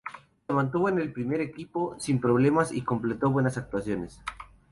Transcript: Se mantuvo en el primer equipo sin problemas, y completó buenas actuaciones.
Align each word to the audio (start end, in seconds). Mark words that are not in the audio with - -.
Se 0.47 0.51
mantuvo 0.53 0.89
en 0.89 0.97
el 0.99 1.13
primer 1.13 1.41
equipo 1.41 1.95
sin 1.99 2.19
problemas, 2.19 2.71
y 2.71 2.81
completó 2.81 3.29
buenas 3.29 3.59
actuaciones. 3.59 4.19